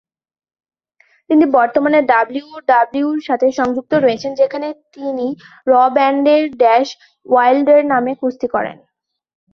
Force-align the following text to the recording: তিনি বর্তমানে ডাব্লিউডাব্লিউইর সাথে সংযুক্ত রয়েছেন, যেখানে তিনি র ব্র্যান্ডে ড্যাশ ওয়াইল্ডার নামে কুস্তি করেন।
তিনি 1.29 1.45
বর্তমানে 1.57 1.99
ডাব্লিউডাব্লিউইর 2.11 3.21
সাথে 3.27 3.47
সংযুক্ত 3.59 3.91
রয়েছেন, 3.95 4.31
যেখানে 4.35 4.67
তিনি 4.95 5.27
র 5.67 5.73
ব্র্যান্ডে 5.95 6.35
ড্যাশ 6.61 6.87
ওয়াইল্ডার 7.25 7.79
নামে 7.91 8.11
কুস্তি 8.21 8.47
করেন। 8.55 8.77